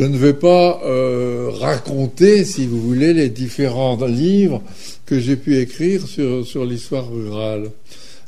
[0.00, 4.62] je ne vais pas euh, raconter, si vous voulez, les différents livres
[5.04, 7.70] que j'ai pu écrire sur, sur l'histoire rurale,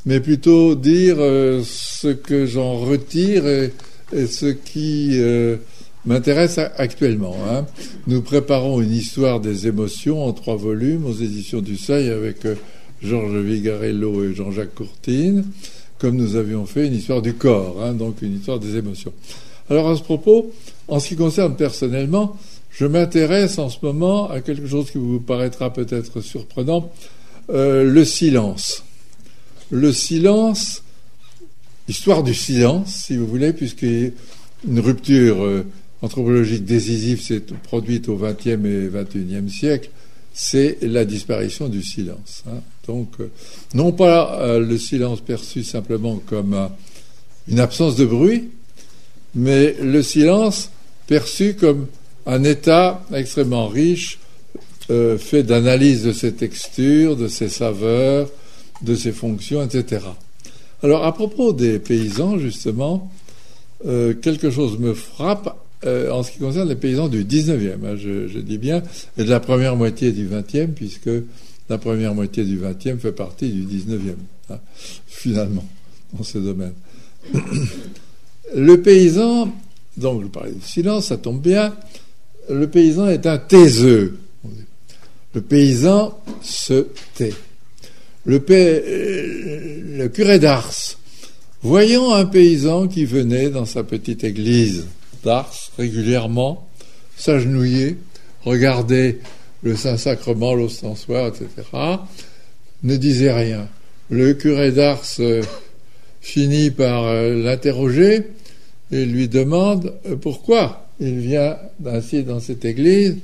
[0.05, 3.71] mais plutôt dire euh, ce que j'en retire et,
[4.27, 5.55] ce qui euh,
[6.05, 7.37] m'intéresse actuellement.
[7.49, 7.65] Hein.
[8.05, 12.45] Nous préparons une histoire des émotions en trois volumes aux éditions du Seuil avec
[13.01, 15.43] Georges Vigarello et Jean-Jacques Courtine,
[15.97, 19.13] comme nous avions fait une histoire du corps, hein, donc une histoire des émotions.
[19.71, 20.51] Alors à ce propos,
[20.87, 22.37] en ce qui concerne personnellement,
[22.73, 26.91] je m'intéresse en ce moment à quelque chose qui vous paraîtra peut-être surprenant,
[27.49, 28.83] euh, le silence.
[29.69, 30.83] Le silence,
[31.87, 34.11] histoire du silence, si vous voulez, puisqu'une
[34.77, 35.65] rupture euh,
[36.01, 39.89] anthropologique décisive s'est produite au XXe et XXIe siècle,
[40.33, 42.43] c'est la disparition du silence.
[42.47, 42.61] Hein.
[42.87, 43.29] Donc, euh,
[43.75, 46.69] non pas le silence perçu simplement comme
[47.47, 48.49] une absence de bruit,
[49.35, 50.69] mais le silence
[51.13, 51.85] perçu comme
[52.25, 54.17] un état extrêmement riche,
[54.89, 58.31] euh, fait d'analyse de ses textures, de ses saveurs,
[58.81, 60.07] de ses fonctions, etc.
[60.81, 63.11] Alors à propos des paysans, justement,
[63.85, 67.95] euh, quelque chose me frappe euh, en ce qui concerne les paysans du 19e, hein,
[67.95, 68.81] je, dis bien,
[69.15, 71.11] et de la première moitié du 20e, puisque
[71.69, 74.15] la première moitié du 20e fait partie du 19e,
[74.49, 74.57] hein,
[75.05, 75.65] finalement,
[76.13, 76.73] dans ce domaine.
[78.55, 79.53] Le paysan
[79.97, 81.75] donc, je parlais du silence, ça tombe bien.
[82.49, 84.17] Le paysan est un taiseux.
[85.33, 87.33] Le paysan se tait.
[88.25, 88.37] Le,
[89.97, 90.73] le curé d'Ars,
[91.61, 94.85] voyant un paysan qui venait dans sa petite église
[95.23, 96.67] d'Ars régulièrement,
[97.15, 97.97] s'agenouiller,
[98.43, 99.19] regarder
[99.61, 101.47] le Saint-Sacrement, l'ostensoir, etc.,
[102.83, 103.67] ne disait rien.
[104.09, 105.41] Le curé d'Ars euh,
[106.21, 108.23] finit par euh, l'interroger
[108.91, 113.17] et lui demande euh, pourquoi il vient ainsi dans cette église?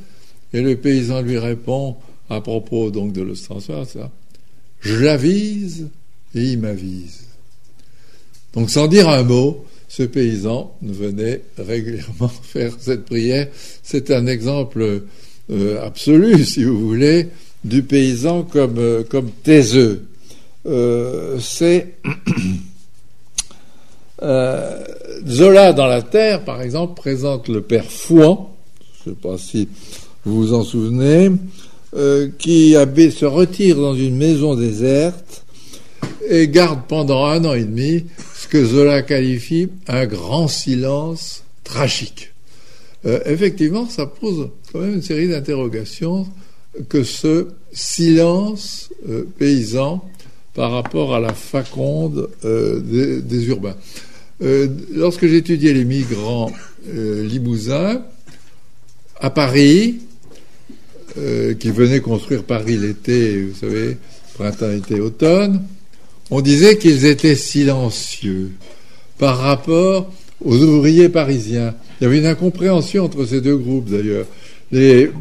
[0.53, 1.95] Et le paysan lui répond
[2.29, 4.11] à propos donc de l'ostensoir, ça,
[4.81, 4.95] je
[6.35, 7.25] et il m'avise.
[8.53, 13.47] Donc sans dire un mot, ce paysan venait régulièrement faire cette prière.
[13.83, 15.03] C'est un exemple
[15.51, 17.27] euh, absolu, si vous voulez,
[17.63, 20.05] du paysan comme, euh, comme taiseux.
[21.39, 21.95] c'est
[24.21, 24.83] Euh,
[25.27, 28.53] Zola dans la Terre, par exemple, présente le père Fouan,
[29.05, 29.69] je ne sais pas si
[30.25, 31.31] vous vous en souvenez,
[31.95, 35.45] euh, qui se retire dans une maison déserte
[36.27, 42.33] et garde pendant un an et demi ce que Zola qualifie un grand silence tragique.
[43.05, 46.27] Euh, effectivement, ça pose quand même une série d'interrogations
[46.89, 48.89] que ce silence
[49.37, 50.03] paysan
[50.53, 53.75] par rapport à la faconde des urbains.
[54.41, 56.51] Euh, lorsque j'étudiais les migrants
[56.87, 58.01] euh, limousins,
[59.19, 59.99] à Paris,
[61.17, 63.97] euh, qui venaient construire Paris l'été, vous savez,
[64.35, 65.61] printemps, été, automne,
[66.31, 68.51] on disait qu'ils étaient silencieux
[69.17, 70.09] par rapport
[70.45, 71.75] aux ouvriers parisiens.
[71.99, 74.25] Il y avait une incompréhension entre ces deux groupes d'ailleurs.
[74.71, 75.11] Les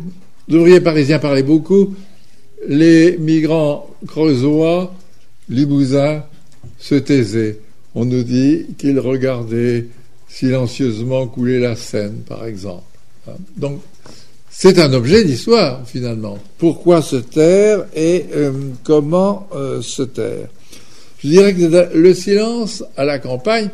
[0.49, 1.97] ouvriers parisiens parlaient beaucoup,
[2.69, 4.95] les migrants creusois,
[5.49, 6.23] limousins,
[6.79, 7.59] se taisaient
[7.99, 9.87] on nous dit qu'il regardait
[10.29, 12.85] silencieusement couler la Seine, par exemple.
[13.27, 13.33] Hein?
[13.57, 13.81] Donc,
[14.49, 16.39] c'est un objet d'histoire, finalement.
[16.59, 18.53] Pourquoi se taire et euh,
[18.85, 20.47] comment euh, se taire?
[21.19, 23.69] Je dirais que le silence à la campagne,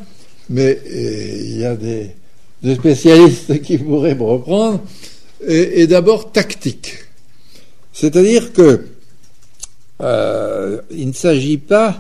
[0.49, 2.15] mais euh, il y a des,
[2.77, 4.81] spécialistes qui pourraient me reprendre,
[5.47, 6.95] est, d'abord tactique.
[7.93, 8.87] C'est-à-dire que
[10.91, 11.99] il ne s'agit pas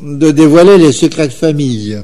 [0.00, 1.98] de dévoiler les secrets de famille.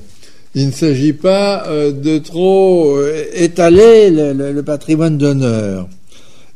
[0.55, 5.89] Il ne s'agit pas euh, de trop euh, étaler le, patrimoine d'honneur.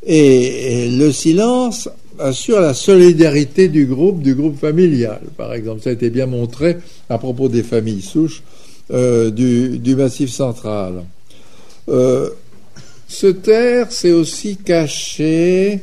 [0.06, 1.88] Et, le silence
[2.18, 5.82] assure la solidarité du groupe, du groupe familial, par exemple.
[5.82, 6.76] Ça a été bien montré
[7.08, 8.42] à propos des familles souches
[8.92, 11.04] euh, du, Massif central.
[11.88, 15.80] se taire, c'est aussi cacher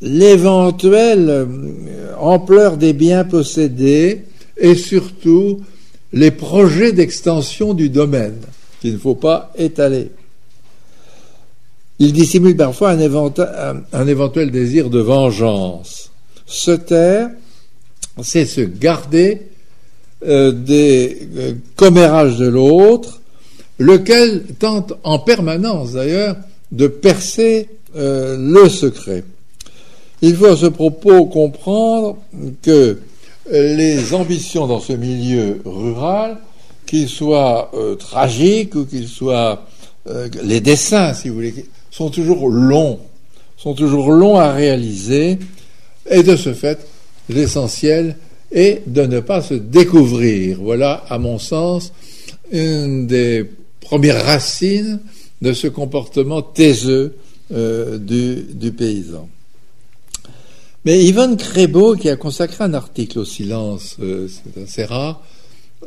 [0.00, 4.24] l'éventuelle euh, ampleur des biens possédés
[4.56, 5.60] et surtout
[6.12, 8.38] les projets d'extension du domaine
[8.80, 10.10] qu'il ne faut pas étaler.
[11.98, 16.10] Il dissimule parfois un, éventuel désir de vengeance.
[16.44, 17.30] Se taire,
[18.22, 19.48] c'est se garder
[20.26, 23.20] euh, des euh, commérages de l'autre,
[23.78, 26.36] lequel tente en permanence d'ailleurs
[26.72, 29.24] de percer le secret.
[30.26, 32.16] Il faut à ce propos comprendre
[32.60, 32.98] que
[33.48, 36.38] les ambitions dans ce milieu rural
[36.84, 39.66] qu'il soit euh, tragique ou qu'il soit
[40.08, 41.54] euh, les dessins, si vous voulez,
[41.92, 42.98] sont toujours longs,
[43.56, 45.38] sont toujours longs à réaliser,
[46.10, 46.84] et de ce fait,
[47.28, 48.16] l'essentiel
[48.50, 50.58] est de ne pas se découvrir.
[50.60, 51.92] Voilà, à mon sens,
[52.50, 53.48] une des
[53.80, 54.98] premières racines
[55.40, 57.14] de ce comportement taiseux
[57.52, 59.28] euh, du, paysan.
[60.86, 65.20] Mais Yvonne Crébeau, qui a consacré un article au silence, c'est assez rare,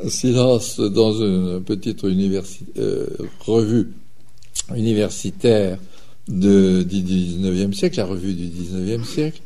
[0.06, 3.06] silence dans une petite euh,
[3.40, 3.94] revue
[4.76, 5.78] universitaire
[6.28, 9.40] du 19e siècle, la revue du 19e siècle,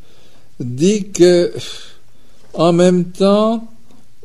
[0.58, 1.52] dit que,
[2.54, 3.70] en même temps,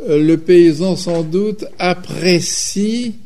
[0.08, 3.18] le paysan sans doute apprécie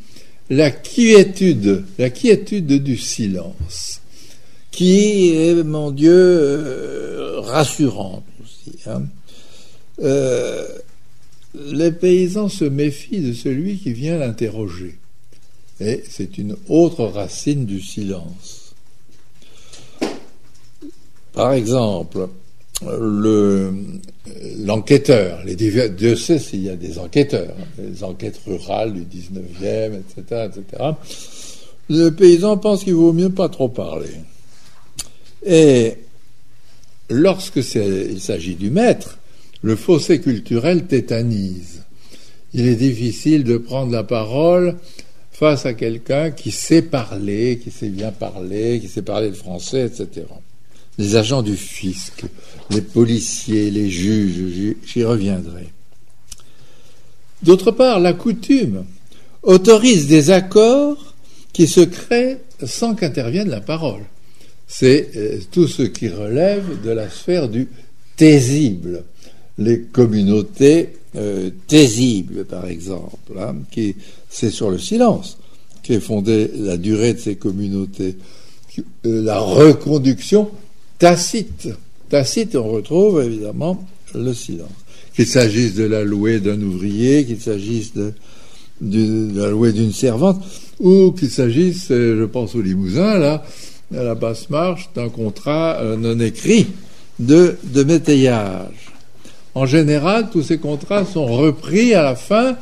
[0.49, 4.01] la quiétude, la quiétude du silence,
[4.73, 8.75] qui est, mon Dieu, euh, rassurante aussi.
[8.87, 9.03] Hein.
[10.01, 10.67] Euh,
[11.53, 14.97] les paysans se méfient de celui qui vient l'interroger.
[15.79, 18.73] Et c'est une autre racine du silence.
[21.33, 22.27] Par exemple,
[24.57, 30.47] l'enquêteur, les Dieu sait s'il y a des enquêteurs, les enquêtes rurales du 19e, etc.,
[30.47, 30.83] etc.
[31.89, 34.09] Le paysan pense qu'il vaut mieux pas trop parler.
[35.45, 35.95] Et
[37.09, 39.17] lorsque il s'agit du maître,
[39.61, 41.83] le fossé culturel tétanise.
[42.53, 44.75] Il est difficile de prendre la parole
[45.31, 49.85] face à quelqu'un qui sait parler, qui sait bien parler, qui sait parler le français,
[49.87, 50.27] etc.
[50.99, 52.23] Les agents du fisc,
[52.69, 55.69] les policiers, les juges, j'y reviendrai.
[57.41, 58.85] D'autre part, la coutume
[59.41, 61.15] autorise des accords
[61.51, 64.03] qui se créent sans qu'intervienne la parole.
[64.75, 67.67] C'est euh, tout ce qui relève de la sphère du
[68.15, 69.03] taisible
[69.59, 73.55] les communautés euh, taisibles, par exemple, hein,
[74.29, 75.37] c'est sur le silence
[75.83, 78.15] qui est fondée la durée de ces communautés,
[79.05, 80.49] euh, la reconduction
[80.97, 81.69] tacite.
[82.09, 83.85] Tacite, on retrouve évidemment
[84.15, 84.69] le silence.
[85.15, 88.11] Qu'il s'agisse de la louée d'un ouvrier, qu'il s'agisse de,
[88.81, 90.43] la louée d'une servante,
[90.79, 93.43] ou qu'il s'agisse, je pense au Limousin, là,
[93.95, 96.67] à la basse marche, d'un contrat non écrit
[97.19, 98.83] de, de métayage
[99.55, 102.57] en général, tous ces contrats sont repris à la fin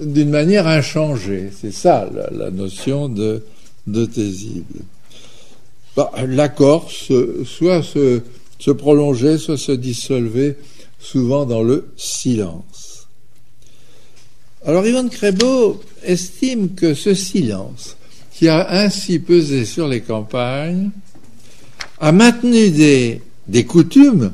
[0.00, 1.50] d'une manière inchangée.
[1.58, 3.42] C'est ça la, notion de,
[3.86, 4.80] de taisible.
[5.96, 8.22] Bah, l'accord soit se,
[8.58, 10.56] se prolongeait, soit se dissolvait,
[10.98, 13.06] souvent dans le silence.
[14.66, 17.96] Alors Yvonne Crébeau estime que ce silence,
[18.34, 20.90] qui a ainsi pesé sur les campagnes,
[22.00, 24.32] a maintenu des, coutumes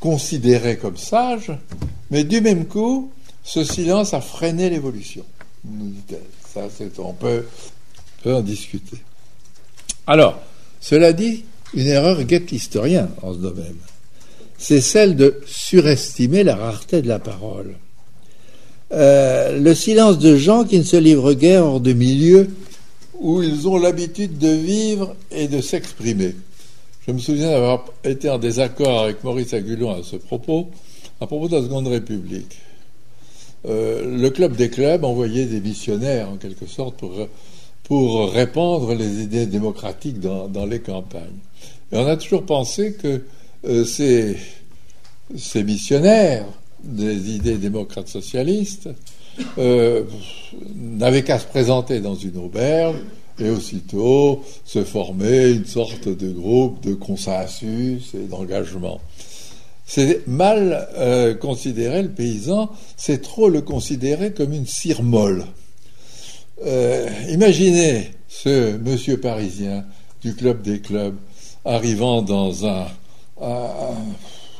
[0.00, 1.52] considéré comme sage,
[2.10, 3.10] mais du même coup,
[3.44, 5.24] ce silence a freiné l'évolution.
[6.54, 6.68] Ça,
[6.98, 7.44] on peut,
[8.24, 8.96] en discuter.
[10.06, 10.40] Alors,
[10.80, 11.44] cela dit,
[11.74, 13.76] une erreur guette l'historien en ce domaine.
[14.56, 17.74] C'est celle de surestimer la rareté de la parole.
[18.92, 22.48] Euh, le silence de gens qui ne se livrent guère hors de milieux
[23.20, 26.34] où ils ont l'habitude de vivre et de s'exprimer.
[27.06, 30.68] Je me souviens d'avoir été en désaccord avec Maurice Agulon à ce propos,
[31.20, 32.56] à propos de la Seconde République.
[33.64, 37.12] Euh, le club des clubs envoyait des missionnaires, en quelque sorte, pour,
[37.84, 41.38] pour répandre les idées démocratiques dans, les campagnes.
[41.92, 43.22] Et on a toujours pensé que
[43.64, 44.36] euh, ces,
[45.36, 46.46] ces, missionnaires
[46.82, 48.88] des idées démocrates socialistes
[49.58, 50.04] euh,
[50.74, 52.96] n'avaient qu'à se présenter dans une auberge
[53.38, 59.00] et aussitôt se formait une sorte de groupe de consensus et d'engagement.
[59.86, 65.44] C'est mal euh, considérer le paysan, c'est trop le considérer comme une cire molle.
[66.64, 69.84] Euh, imaginez ce monsieur parisien
[70.22, 71.16] du club des clubs
[71.64, 72.86] arrivant dans un,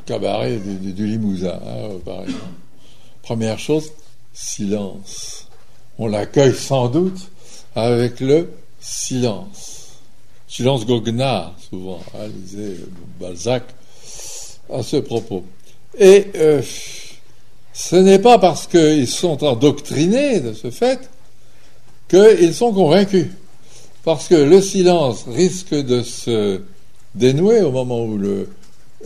[0.05, 2.41] cabaret du, Limousin, hein, par exemple.
[3.23, 3.91] Première chose,
[4.37, 5.49] silence.
[5.99, 7.31] On l'accueille sans doute
[7.75, 9.95] avec le silence.
[10.47, 12.77] Silence goguenard, souvent, disait
[13.19, 13.65] Balzac
[14.73, 15.45] à ce propos.
[15.99, 16.63] Et euh,
[17.73, 21.09] ce n'est pas parce qu'ils sont endoctrinés de ce fait
[22.09, 23.29] qu'ils sont convaincus.
[24.05, 26.61] Parce que le silence risque de se
[27.15, 28.49] dénouer au moment où le,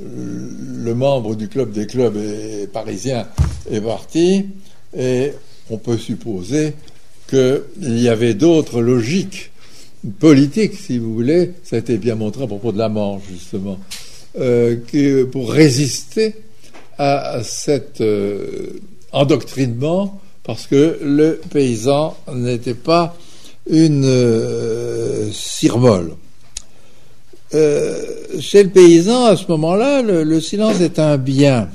[0.03, 2.19] le membre du club des clubs
[2.73, 3.27] parisiens
[3.71, 4.47] est parti,
[4.97, 5.33] et
[5.71, 6.75] on peut supposer
[7.29, 9.51] qu'il y avait d'autres logiques
[10.19, 13.79] politique, si vous voulez, ça a été bien montré à propos de la Manche, justement,
[14.39, 14.77] euh,
[15.31, 16.35] pour résister
[16.97, 18.81] à cet euh,
[19.13, 23.17] endoctrinement parce que le paysan n'était pas
[23.69, 25.31] une euh,
[27.53, 28.05] euh,
[28.41, 31.69] chez le paysan, à ce moment-là, le, silence est un bien.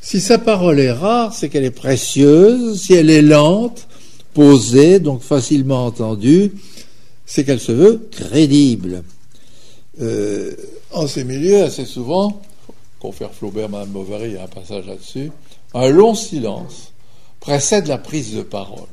[0.00, 2.80] Si sa parole est rare, c'est qu'elle est précieuse.
[2.80, 3.88] Si elle est lente,
[4.34, 6.52] posée, donc facilement entendue,
[7.26, 9.02] c'est qu'elle se veut crédible.
[10.00, 10.54] Euh,
[10.92, 12.40] en ces milieux, assez souvent,
[13.00, 15.30] confère Flaubert, Madame Bovary, il y a un passage là-dessus,
[15.74, 16.92] un long silence
[17.40, 18.88] précède la prise de parole.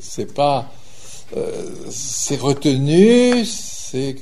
[0.00, 0.72] C'est pas,
[1.36, 4.16] euh, c'est retenu, c'est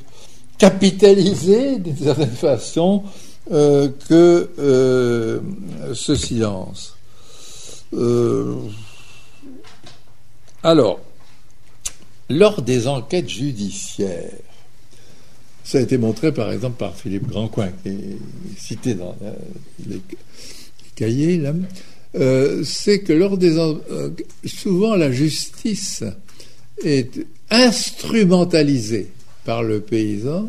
[0.58, 3.02] capitalisé d'une certaine façon
[3.52, 4.50] euh, que
[5.94, 6.96] ce silence.
[10.62, 11.00] alors,
[12.28, 14.32] lors des enquêtes judiciaires,
[15.64, 18.18] ça a été montré par exemple par Philippe Grandcoin, qui est
[18.58, 19.16] cité dans
[19.86, 20.00] les
[20.94, 21.42] cahiers,
[22.14, 24.10] euh, c'est que lors des euh,
[24.44, 26.02] souvent la justice
[26.82, 29.10] est instrumentalisée
[29.44, 30.48] par le paysan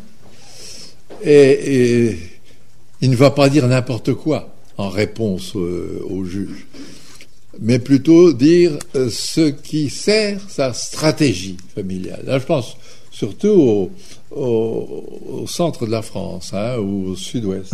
[1.24, 2.18] et,
[3.02, 6.68] il ne va pas dire n'importe quoi en réponse euh, au juge,
[7.60, 12.24] mais plutôt dire ce qui sert sa stratégie familiale.
[12.26, 12.78] Là, je pense
[13.18, 13.90] surtout
[14.32, 17.74] au, centre de la France hein, ou au sud-ouest.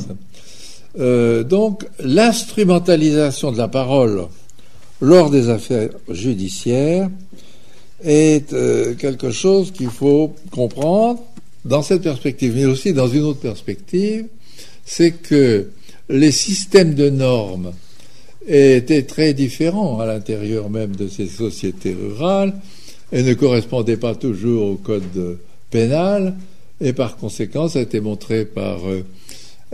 [1.00, 4.28] Euh, donc l'instrumentalisation de la parole
[5.02, 7.10] lors des affaires judiciaires
[8.04, 11.20] est euh, quelque chose qu'il faut comprendre
[11.66, 14.28] dans cette perspective, mais aussi dans une autre perspective,
[14.86, 15.68] c'est que
[16.10, 17.74] les systèmes de normes
[18.48, 22.54] étaient très différents à l'intérieur même de ces sociétés rurales
[23.12, 25.38] et ne correspondaient pas toujours au code
[25.70, 26.36] pénal,
[26.82, 29.06] et par conséquent, ça a été montré par euh,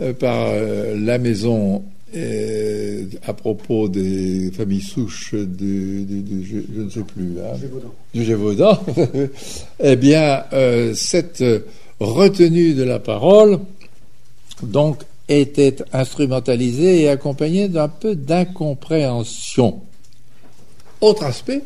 [0.00, 1.82] euh, par euh, la maison
[2.16, 6.06] euh, à propos des familles souches du,
[6.42, 7.58] je, ne sais plus, hein,
[8.14, 8.82] du Gévaudan,
[9.80, 10.44] eh bien,
[10.94, 11.44] cette
[12.00, 13.58] retenue de la parole,
[14.62, 19.80] donc, était instrumentalisée et accompagnée d'un peu d'incompréhension.
[21.00, 21.62] Autre aspect,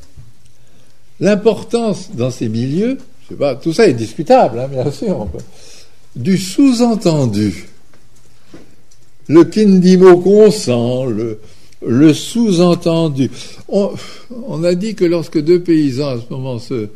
[1.21, 5.29] l'importance dans ces milieux, je sais pas, tout ça est discutable, hein, bien sûr,
[6.15, 7.69] du sous-entendu
[9.29, 11.41] le kindimo consent, le,
[11.87, 13.31] le sous-entendu.
[13.69, 16.89] On, a dit que lorsque deux paysans à ce moment se,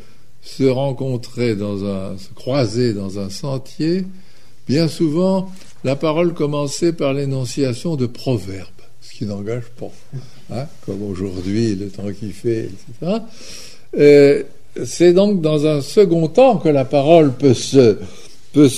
[0.42, 4.04] se rencontraient dans un, se croisaient dans un sentier,
[4.68, 5.50] bien souvent
[5.84, 8.66] la parole commençait par l'énonciation de proverbes,
[9.00, 9.90] ce qui n'engage pas,
[10.52, 12.70] hein, comme aujourd'hui, le temps qu'il fait,
[13.00, 13.18] etc.
[13.96, 14.42] Euh,
[14.84, 17.96] c'est donc dans un second temps que la parole peut se
[18.52, 18.70] peut,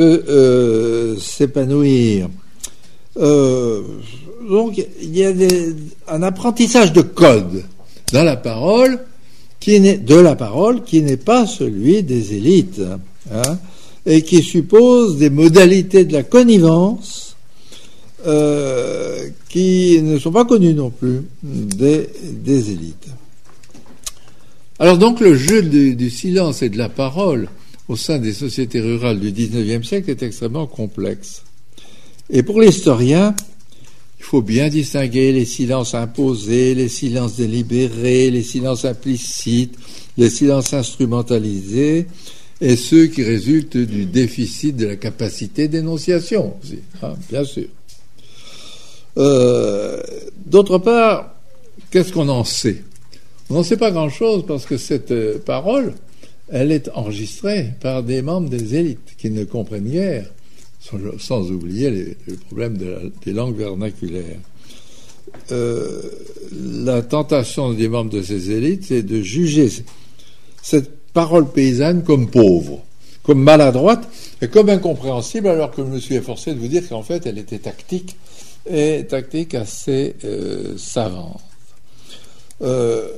[0.00, 2.28] euh, s'épanouir.
[3.16, 3.82] Euh,
[4.48, 5.32] donc il y a
[6.08, 7.62] un apprentissage de code
[8.12, 8.98] dans la parole
[9.60, 12.82] qui de la parole qui n'est pas celui des élites
[13.32, 13.58] hein,
[14.06, 17.36] et qui suppose des modalités de la connivence
[18.26, 23.08] euh, qui ne sont pas connues non plus des, élites.
[24.78, 27.48] Alors donc le jeu du silence et de la parole
[27.88, 31.42] au sein des sociétés rurales du XIXe siècle est extrêmement complexe.
[32.30, 33.34] Et pour l'historien,
[34.18, 39.76] il faut bien distinguer les silences imposés, les silences délibérés, les silences implicites,
[40.16, 42.06] les silences instrumentalisés,
[42.60, 47.66] et ceux qui résultent du déficit de la capacité d'énonciation aussi, hein, bien sûr.
[49.16, 50.02] Euh,
[50.46, 51.34] d'autre part,
[51.90, 52.82] qu'est-ce qu'on en sait?
[53.50, 55.94] On n'en sait pas grand-chose parce que cette euh, parole,
[56.48, 60.26] elle est enregistrée par des membres des élites qui ne comprennent guère
[61.18, 62.76] sans, oublier les, problèmes
[63.24, 64.38] des langues vernaculaires.
[65.52, 66.02] Euh,
[66.84, 69.70] la tentation des membres de ces élites, c'est de juger
[70.62, 72.80] cette parole paysanne comme pauvre,
[73.22, 74.06] comme maladroite
[74.42, 77.38] et comme incompréhensible, alors que je me suis efforcé de vous dire qu'en fait, elle
[77.38, 78.16] était tactique
[78.68, 81.40] et tactique assez euh, savante.
[82.62, 83.08] Euh,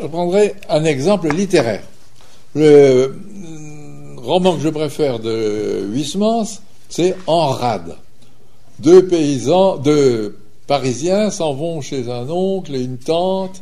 [0.00, 1.82] je prendrai un exemple littéraire.
[2.54, 3.14] Le
[4.16, 7.96] roman que je préfère de Huysmans, c'est en rade.
[8.78, 10.36] Deux paysans, deux
[10.70, 13.60] Parisiens s'en vont chez un oncle et une tante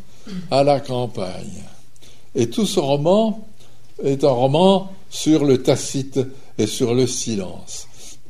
[0.50, 1.64] à la campagne.
[2.34, 3.47] Et tout ce roman
[4.02, 6.20] est un roman sur le tacite
[6.58, 7.86] et sur le silence.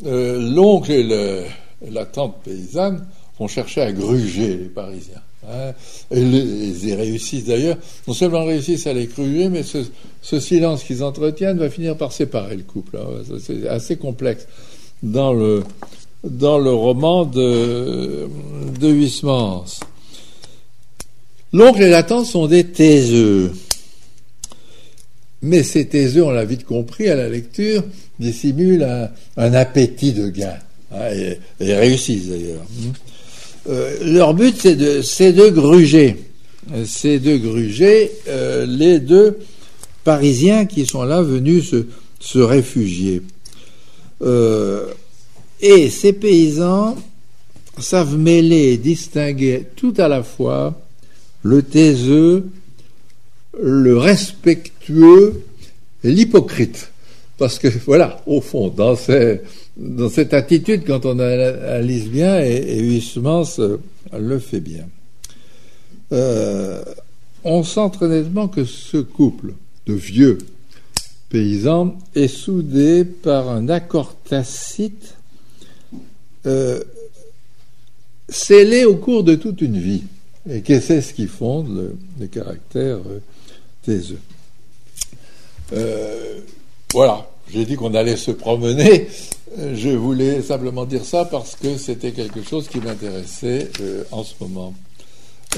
[0.06, 1.46] Euh, l'oncle et,
[1.90, 3.06] la tante paysanne
[3.38, 5.22] vont chercher à gruger les Parisiens.
[5.48, 5.72] Hein.
[6.10, 7.76] ils réussissent d'ailleurs.
[8.06, 12.56] Non seulement réussissent à les gruger, mais ce, silence qu'ils entretiennent va finir par séparer
[12.56, 12.98] le couple.
[12.98, 13.22] Hein.
[13.40, 14.46] C'est assez complexe
[15.02, 15.62] dans le,
[16.24, 18.28] dans le roman de,
[18.80, 19.64] de Huysmans.
[21.52, 23.52] L'oncle et la tante sont des taiseux.
[25.42, 27.84] Mais ces taiseux, on l'a vite compris à la lecture,
[28.18, 30.58] dissimulent un, appétit de gain.
[30.92, 31.10] Hein,
[31.60, 32.64] et, réussissent d'ailleurs.
[33.68, 34.74] Euh, leur but, c'est
[35.32, 36.16] de, gruger.
[36.84, 39.38] C'est de gruger euh, les deux
[40.04, 41.74] Parisiens qui sont là venus
[42.18, 43.22] se, réfugier.
[44.22, 44.86] Euh,
[45.60, 46.96] et ces paysans
[47.78, 50.80] savent mêler et distinguer tout à la fois
[51.42, 52.46] le taiseux,
[53.60, 55.42] le respectueux
[56.04, 56.90] et l'hypocrite.
[57.36, 63.58] Parce que voilà, au fond, dans, cette attitude, quand on analyse bien, et, et Huysmans
[64.12, 64.86] le fait bien,
[66.12, 66.82] euh,
[67.44, 69.54] on sent très nettement que ce couple
[69.86, 70.38] de vieux
[71.28, 75.14] paysans est soudé par un accord tacite
[76.46, 76.82] euh,
[78.28, 80.04] scellé au cours de toute une vie,
[80.50, 83.20] et que c'est ce qui fonde le, caractère euh,
[83.82, 84.20] taiseux.
[85.72, 86.40] Euh,
[86.92, 89.08] voilà, j'ai dit qu'on allait se promener.
[89.56, 94.34] Je voulais simplement dire ça parce que c'était quelque chose qui m'intéressait euh, en ce
[94.40, 94.74] moment.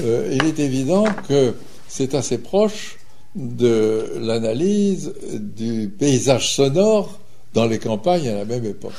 [0.01, 1.53] Euh, il est évident que
[1.87, 2.97] c'est assez proche
[3.35, 7.19] de l'analyse du paysage sonore
[7.53, 8.93] dans les campagnes à la même époque.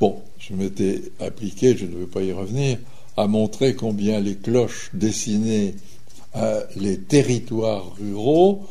[0.00, 2.78] Bon, je m'étais appliqué, je ne veux pas y revenir,
[3.16, 5.74] à montrer combien les cloches dessinaient
[6.76, 8.62] les territoires ruraux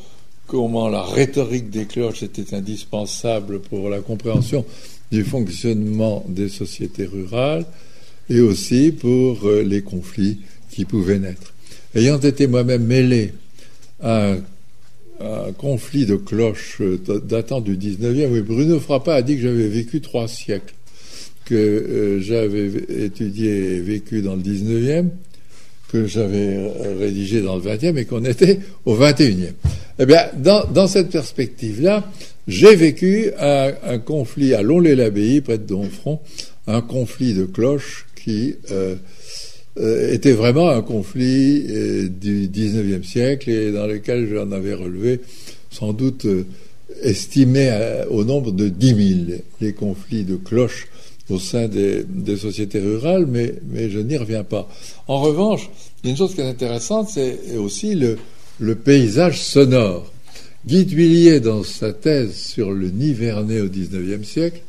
[0.50, 4.66] comment la rhétorique des cloches était indispensable pour la compréhension
[5.12, 7.66] du fonctionnement des sociétés rurales
[8.30, 10.40] et aussi pour euh, les conflits
[10.72, 11.54] qui pouvaient naître.
[11.96, 13.34] Ayant été moi-même mêlé
[14.02, 19.42] à un, conflit de cloches euh, datant du 19e, oui, Bruno Frappa a dit que
[19.42, 20.74] j'avais vécu trois siècles,
[21.50, 22.70] que euh, j'avais
[23.06, 25.08] étudié et vécu dans le 19e,
[25.92, 29.54] que j'avais rédigé dans le 20e et qu'on était au 21e.
[30.02, 32.10] Eh bien, dans, cette perspective-là,
[32.48, 36.20] j'ai vécu un, conflit à Longlet-l'Abbaye, près de Donfront,
[36.68, 38.96] un conflit de cloches qui euh,
[39.80, 45.20] euh, était vraiment un conflit euh, du 19e siècle et dans lequel j'en avais relevé
[45.72, 46.26] sans doute
[47.04, 47.72] estimé
[48.10, 48.88] au nombre de 10
[49.28, 50.88] 000 les conflits de cloches
[51.30, 52.06] au sein des,
[52.38, 54.68] sociétés rurales, mais, je n'y reviens pas.
[55.08, 55.70] En revanche,
[56.04, 58.18] une chose qui est intéressante, c'est aussi le,
[58.76, 60.12] paysage sonore.
[60.66, 64.62] Guy dans sa thèse sur le Nivernais au XIXe siècle,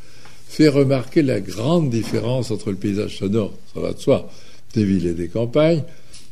[0.49, 4.31] fait remarquer la grande différence entre le paysage sonore, ça va de soi,
[4.75, 5.83] des villes et des campagnes.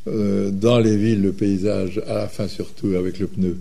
[0.07, 3.59] Euh, dans les villes, le paysage, à la fin surtout avec le pneu,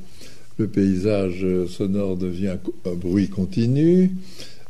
[0.58, 4.12] le paysage sonore devient un bruit continu.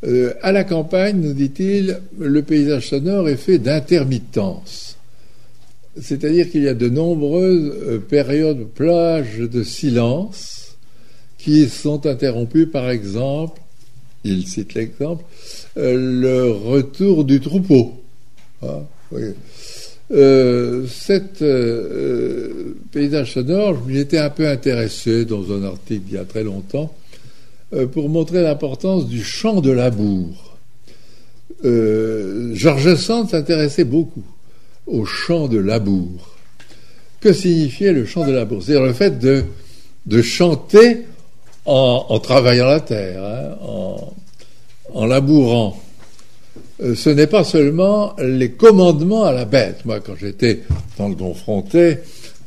[0.06, 4.98] Euh, à la campagne, nous dit-il, le paysage sonore est fait d'intermittence.
[6.00, 10.76] C'est-à-dire qu'il y a de nombreuses euh, périodes, plages de silence
[11.38, 13.60] qui sont interrompues, par exemple,
[14.24, 15.24] il cite l'exemple,
[15.78, 17.94] euh, le retour du troupeau.
[18.62, 18.82] Ah,
[20.12, 21.44] euh, cet
[22.92, 26.44] paysage sonore, je m'y étais un peu intéressé dans un article il y a très
[26.44, 26.94] longtemps
[27.92, 30.58] pour montrer l'importance du chant de labour.
[31.64, 34.24] Georges Sand s'intéressait beaucoup
[34.88, 36.38] au chant de labour.
[37.20, 39.44] Que signifiait le chant de labour C'est-à-dire le fait de,
[40.06, 41.06] de chanter
[41.66, 43.98] en, travaillant la terre, hein,
[44.94, 45.78] en, labourant.
[46.82, 49.84] Euh, ce n'est pas seulement les commandements à la bête.
[49.84, 50.62] Moi, quand j'étais
[50.98, 51.98] dans le confronté,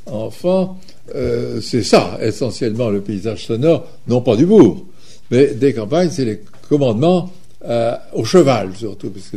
[0.06, 0.78] enfant,
[1.14, 4.86] euh, c'est ça, essentiellement, le paysage sonore, non pas du bourg,
[5.30, 7.30] mais des campagnes, c'est les commandements
[7.64, 9.36] euh, au cheval, surtout, parce que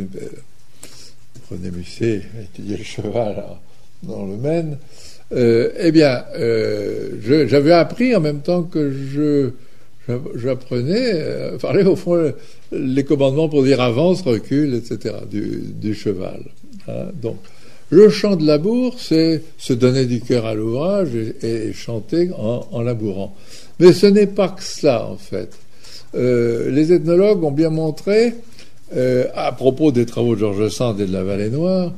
[1.50, 3.44] René Musset a étudié le cheval
[4.04, 4.78] dans le Maine,
[5.32, 9.52] euh, eh bien, euh, j'avais appris en même temps que je
[10.36, 12.34] j'apprenais, euh, parler au fond
[12.74, 15.16] les commandements pour dire avance, recule, etc.
[15.32, 16.42] du, cheval.
[16.90, 17.06] Hein.
[17.22, 17.38] Donc,
[17.90, 21.10] le chant de labour, c'est se donner du cœur à l'ouvrage
[21.42, 23.34] et, chanter en, labourant.
[23.80, 25.52] Mais ce n'est pas que cela, en fait.
[26.14, 28.36] Les ethnologues ont bien montré
[28.96, 31.92] euh, à propos des travaux de Georges Sand et de la Vallée Noire,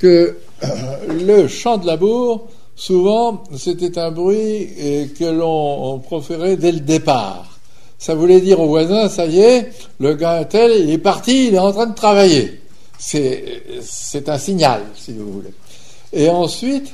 [0.00, 0.36] que
[1.08, 7.60] le chant de labour, souvent, c'était un bruit euh, que l'on proférait dès le départ.
[7.98, 11.54] Ça voulait dire au voisin, ça y est, le gars tel, il est parti, il
[11.54, 12.60] est en train de travailler.
[12.98, 15.54] C'est un signal, si vous voulez.
[16.12, 16.92] Et ensuite,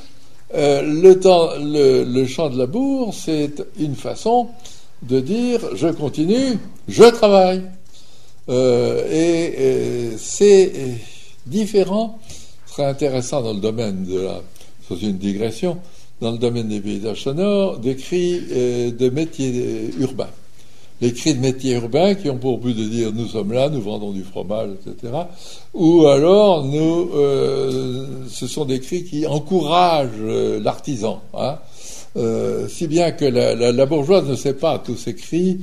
[0.53, 4.49] euh, le, le chant de labour, c'est une façon
[5.03, 7.63] de dire je continue, je travaille.
[8.49, 10.71] Euh, et, c'est
[11.45, 12.19] différent,
[12.65, 14.41] ce serait intéressant dans le domaine de la,
[14.87, 15.77] c'est une digression,
[16.21, 20.29] dans le domaine des paysages sonores, des cris euh, de métiers urbains.
[21.01, 23.81] Les cris de métiers urbains qui ont pour but de dire nous sommes là, nous
[23.81, 25.13] vendons du fromage, etc.
[25.73, 31.21] Ou alors nous, euh, ce sont des cris qui encouragent euh, l'artisan.
[31.33, 31.57] Hein.
[32.15, 35.59] Si bien que la, bourgeoise ne sait pas tous ces cris,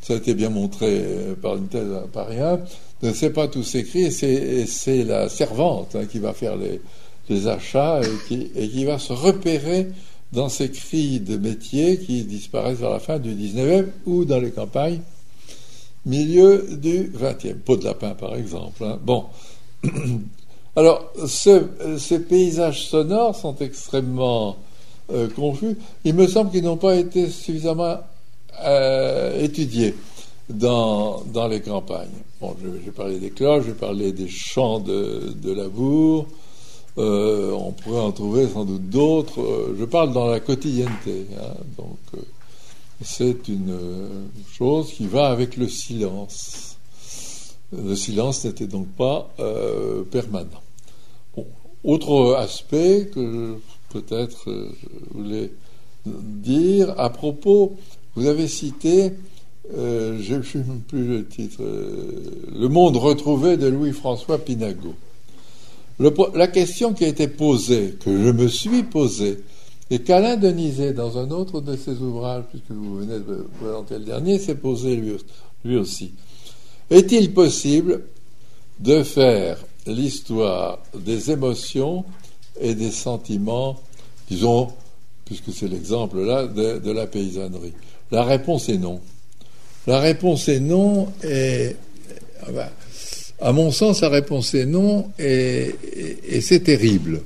[0.00, 1.04] ça a été bien montré
[1.40, 2.60] par une thèse à Paris 1,
[3.02, 6.80] ne sait pas tous ces cris, et c'est la servante hein, qui va faire les,
[7.46, 9.88] achats et qui, va se repérer
[10.32, 14.50] dans ces cris de métiers qui disparaissent vers la fin du 19e ou dans les
[14.50, 15.00] campagnes,
[16.04, 17.54] milieu du 20e.
[17.54, 18.84] Peau de lapin, par exemple.
[18.84, 18.98] Hein.
[19.02, 19.24] Bon.
[20.76, 24.56] Alors, ces paysages sonores sont extrêmement
[25.12, 25.76] euh, confus.
[26.04, 27.98] Il me semble qu'ils n'ont pas été suffisamment
[28.62, 29.94] euh, étudiés
[30.48, 32.08] dans, dans les campagnes.
[32.40, 36.26] Bon, j'ai parlé des cloches, j'ai parlé des champs de, de labour,
[36.98, 39.74] euh, on pourrait en trouver sans doute d'autres.
[39.78, 41.26] Je parle dans la quotidienneté.
[41.38, 42.22] Hein, donc,
[43.02, 43.76] c'est une
[44.52, 46.76] chose qui va avec le silence.
[47.72, 49.30] Le silence n'était donc pas
[50.10, 50.62] permanent.
[51.84, 53.56] Autre aspect que
[53.92, 55.50] peut-être je voulais
[56.04, 57.76] dire à propos,
[58.16, 59.12] vous avez cité,
[59.72, 64.94] je ne sais plus le titre, Le monde retrouvé de Louis-François Pinagot
[66.34, 69.40] la question qui a été posée, que je me suis posée,
[69.90, 74.04] et qu'Alain Denizet, dans un autre de ses ouvrages, puisque vous venez de présenter le
[74.04, 74.96] dernier, s'est posée
[75.64, 76.12] lui, aussi.
[76.90, 78.02] Est-il possible
[78.80, 82.04] de faire l'histoire des émotions
[82.60, 83.80] et des sentiments,
[84.30, 84.68] disons,
[85.24, 87.72] puisque c'est l'exemple là, de, la paysannerie
[88.10, 89.00] La réponse est non.
[89.86, 91.74] La réponse est non, et
[92.42, 92.68] ah ben,
[93.40, 95.74] à mon sens, la réponse est non, et,
[96.40, 97.22] c'est terrible.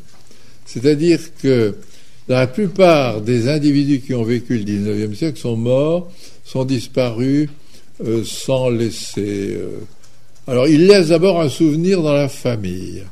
[0.64, 1.76] C'est-à-dire que
[2.28, 6.10] la plupart des individus qui ont vécu le 19e siècle sont morts,
[6.44, 7.48] sont disparus
[8.04, 9.54] euh, sans laisser.
[9.56, 9.80] Euh,
[10.46, 13.04] alors, ils laissent d'abord un souvenir dans la famille.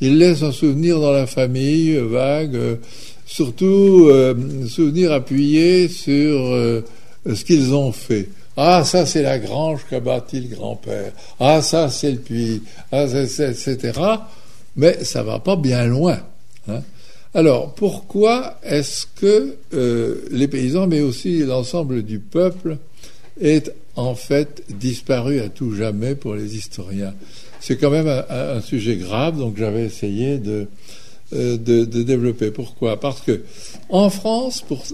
[0.00, 2.78] Ils laissent un souvenir dans la famille, euh, vague,
[3.26, 6.82] surtout un souvenir appuyé sur
[7.26, 8.28] ce qu'ils ont fait.
[8.56, 11.12] Ah, ça, c'est la grange qu'a bâti le grand-père.
[11.40, 12.62] Ah, ça, c'est le puits.
[12.92, 14.00] Ah, etc.
[14.76, 16.18] Mais ça va pas bien loin.
[16.68, 16.82] Hein.
[17.34, 22.78] Alors, pourquoi est-ce que euh, les paysans, mais aussi l'ensemble du peuple,
[23.40, 27.14] est en fait disparu à tout jamais pour les historiens?
[27.66, 30.66] C'est quand même un, sujet grave, donc j'avais essayé de,
[31.32, 32.50] euh, développer.
[32.50, 33.00] Pourquoi?
[33.00, 33.40] Parce que
[33.88, 34.84] en France, pour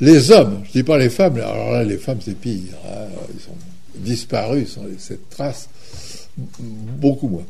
[0.00, 2.72] les hommes, je dis pas les femmes, alors là, les femmes, c'est pire.
[2.86, 3.56] Hein, ils sont
[3.96, 5.68] disparus sans cette trace,
[6.36, 7.46] beaucoup moins.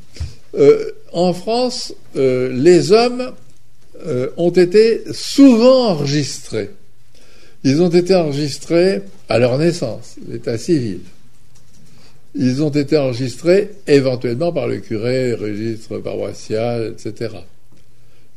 [0.54, 3.32] Euh, en France, euh, les hommes
[4.38, 6.70] ont été souvent enregistrés.
[7.64, 11.00] Ils ont été enregistrés à leur naissance, l'état civil.
[12.38, 17.34] Ils ont été enregistrés éventuellement par le curé, registre paroissial, etc.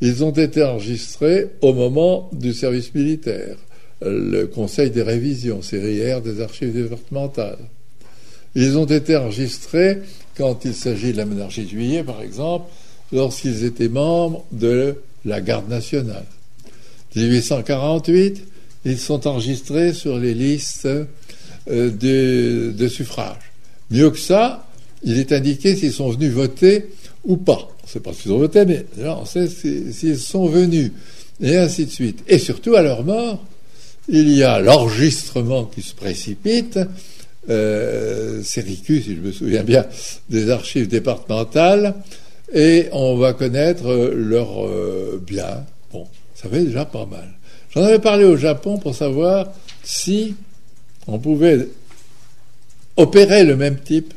[0.02, 3.58] Ils ont été enregistrés au moment du service militaire
[4.02, 7.60] le Conseil des révisions, série des archives départementales.
[8.56, 10.00] Ils ont été enregistrés
[10.38, 12.70] quand il s'agit de la monarchie de juillet, par exemple,
[13.12, 16.26] lorsqu'ils étaient membres de la garde nationale.
[17.16, 18.44] 1848,
[18.86, 20.88] ils sont enregistrés sur les listes
[21.70, 23.49] euh, de, suffrage.
[23.92, 24.68] Mieux que ça,
[25.04, 26.90] il est indiqué s'ils sont venus voter
[27.26, 27.70] ou pas.
[27.82, 30.92] On ne sait pas s'ils ont voté, mais on sait s'ils sont venus,
[31.42, 32.24] et ainsi de suite.
[32.28, 33.44] Et surtout, à leur mort,
[34.08, 36.80] il y a l'enregistrement qui se précipite,
[37.50, 39.86] euh, c'est si je me souviens bien,
[40.30, 41.96] des archives départementales,
[42.54, 45.64] et on va connaître leurs euh, biens.
[45.92, 47.30] Bon, ça fait déjà pas mal.
[47.74, 49.52] J'en avais parlé au Japon pour savoir
[49.84, 50.36] si
[51.08, 51.68] on pouvait
[53.00, 54.14] opérer le même type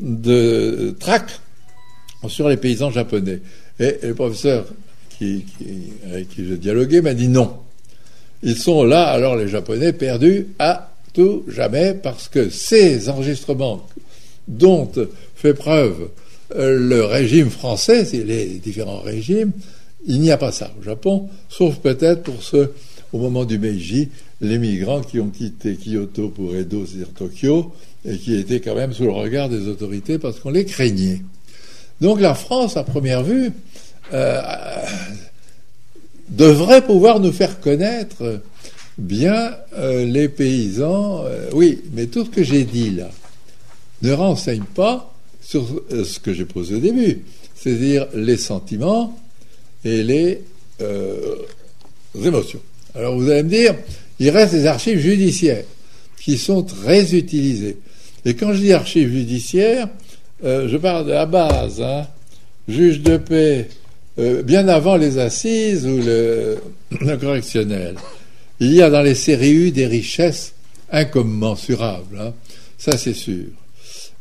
[0.00, 1.40] de traque
[2.28, 3.40] sur les paysans japonais.
[3.78, 4.66] Et, le professeur
[5.18, 5.44] qui,
[6.10, 7.58] avec qui je dialoguais m'a dit non.
[8.42, 13.86] Ils sont là, alors les Japonais, perdus à tout jamais, parce que ces enregistrements
[14.48, 14.90] dont
[15.36, 16.08] fait preuve
[16.56, 19.52] euh, le régime français, les différents régimes,
[20.06, 22.72] il n'y a pas ça au Japon, sauf peut-être pour ceux,
[23.12, 24.08] au moment du Meiji,
[24.42, 27.72] les migrants qui ont quitté Kyoto pour Edo, c'est-à-dire Tokyo,
[28.04, 31.22] et qui étaient quand même sous le regard des autorités parce qu'on les craignait.
[32.00, 33.52] Donc la France, à première vue,
[34.12, 34.42] euh,
[36.28, 38.40] devrait pouvoir nous faire connaître
[38.98, 41.24] bien euh, les paysans.
[41.24, 43.10] Euh, oui, mais tout ce que j'ai dit là
[44.02, 47.22] ne renseigne pas sur ce que j'ai posé au début,
[47.54, 49.16] c'est-à-dire les sentiments
[49.84, 50.42] et les
[52.20, 52.60] émotions.
[52.94, 53.74] Alors vous allez me dire,
[54.22, 55.64] il reste des archives judiciaires
[56.16, 57.76] qui sont très utilisées.
[58.24, 59.88] Et quand je dis archives judiciaires,
[60.44, 62.06] euh, je parle de la base, hein,
[62.68, 63.68] juge de paix,
[64.20, 67.96] euh, bien avant les assises ou le, correctionnel.
[68.60, 70.52] Il y a dans les séries U des richesses
[70.92, 72.32] incommensurables, hein,
[72.78, 73.46] ça c'est sûr.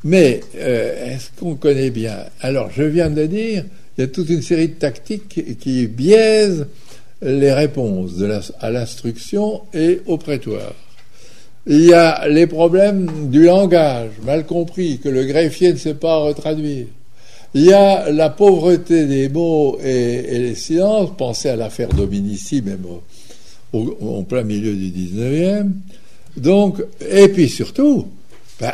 [0.03, 2.17] Mais euh, est-ce qu'on connaît bien?
[2.39, 3.65] Alors, je viens de dire,
[3.97, 6.65] il y a toute une série de tactiques qui biaisent
[7.21, 8.11] les réponses
[8.59, 10.73] à l'instruction et au prétoire.
[11.67, 16.17] Il y a les problèmes du langage, mal compris, que le greffier ne sait pas
[16.17, 16.87] retraduire.
[17.53, 21.11] Il y a la pauvreté des mots et, les silences.
[21.17, 22.85] Pensez à l'affaire Dominici, même
[23.73, 25.69] au, au, plein milieu du 19e.
[26.37, 28.07] Donc, et puis surtout,
[28.59, 28.73] ben,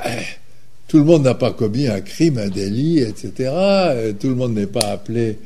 [0.88, 3.52] tout le monde n'a pas commis un crime, un délit, etc.
[4.20, 5.40] Tout le monde n'est pas appelé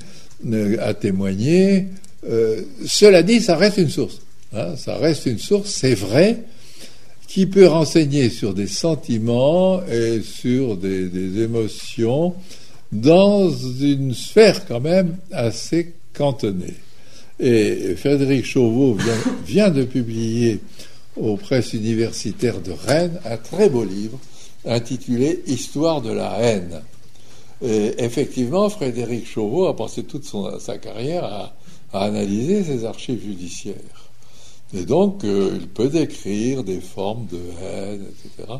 [0.46, 1.88] euh, à témoigner.
[2.30, 4.20] Euh, cela dit, ça reste une source.
[4.54, 6.44] Hein, ça reste une source, c'est vrai,
[7.28, 12.34] qui peut renseigner sur des sentiments et sur des, émotions
[12.92, 16.76] dans une sphère quand même assez cantonnée.
[17.40, 18.98] Et Frédéric Chauveau
[19.48, 20.60] vient, de publier
[21.16, 24.20] aux presses universitaires de Rennes un très beau livre
[24.66, 26.82] intitulé Histoire de la haine.
[27.64, 30.30] Effectivement, Frédéric Chauveau a passé toute
[30.60, 31.54] sa carrière à,
[31.94, 33.76] analyser ses archives judiciaires.
[34.74, 38.54] Et donc, euh, il peut décrire des formes de haine, etc.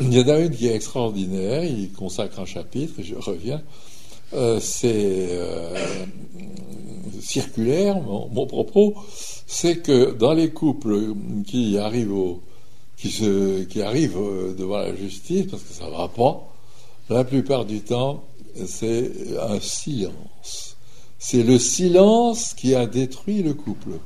[0.00, 3.62] il y en a une qui est extraordinaire, il consacre un chapitre, et je reviens.
[4.34, 5.74] Euh, c'est euh,
[7.20, 8.94] circulaire, mon, propos,
[9.46, 11.14] c'est que dans les couples
[11.46, 12.42] qui arrivent au,
[12.96, 14.18] qui, se, qui arrivent
[14.56, 16.46] devant la justice parce que ça ne va pas,
[17.08, 18.22] la plupart du temps,
[18.66, 20.77] c'est un silence.
[21.18, 23.98] C'est le silence qui a détruit le couple.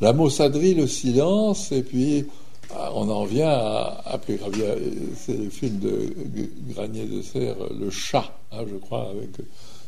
[0.00, 2.26] La maussaderie, le silence, et puis
[2.74, 4.20] ah, on en vient à, à
[5.16, 6.12] C'est le film de
[6.70, 9.30] Granier de Serre, Le chat, hein, je crois, avec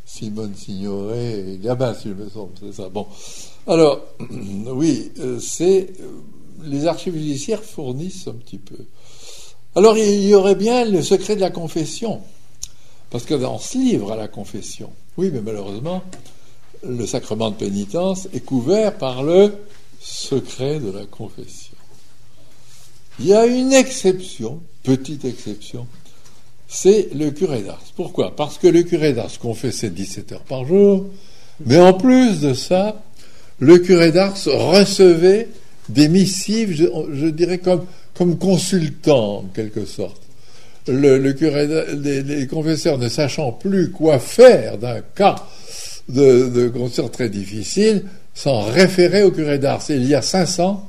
[0.05, 2.89] Simone Signoret et Gabin, si je me semble, c'est ça.
[2.89, 3.07] Bon.
[3.67, 4.01] Alors,
[4.69, 5.89] oui, euh, c'est
[6.63, 8.77] les archives judiciaires fournissent un petit peu.
[9.75, 12.21] Alors il y aurait bien le secret de la confession,
[13.11, 16.03] parce que dans ce livre à la confession, oui, mais malheureusement,
[16.83, 19.53] le sacrement de pénitence est couvert par le
[20.01, 21.75] secret de la confession.
[23.19, 25.87] Il y a une exception, petite exception,
[26.69, 27.83] c'est le curé d'Ars.
[27.95, 28.35] Pourquoi?
[28.35, 31.07] Parce que le curé d'Ars confessait 17 heures par jour,
[31.65, 33.03] mais en plus de ça,
[33.59, 35.49] le curé d'Ars recevait
[35.89, 40.21] des missives, je, dirais comme, comme consultant en quelque sorte.
[40.89, 45.37] Les, confesseurs ne sachant plus quoi faire d'un cas
[46.09, 49.83] de, de très difficile, s'en référer au curé d'Ars.
[49.89, 50.89] Il y a 500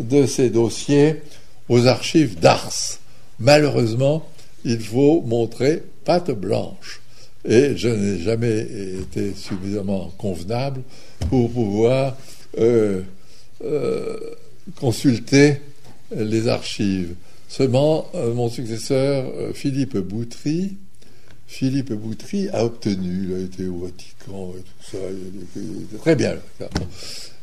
[0.00, 1.22] de ces dossiers
[1.68, 2.98] aux archives d'Ars.
[3.38, 4.26] Malheureusement,
[4.64, 7.00] il faut montrer patte blanche.
[7.44, 8.60] Et je n'ai jamais
[9.00, 10.82] été suffisamment convenable
[11.28, 12.16] pour pouvoir
[12.58, 13.02] euh,
[13.64, 14.16] euh,
[14.76, 15.60] consulter
[16.14, 17.14] les archives.
[17.48, 20.76] Seulement, euh, mon successeur, Philippe Boutry,
[21.52, 24.98] Philippe Boutry a obtenu, il a été au Vatican et tout ça,
[25.54, 26.34] il très bien.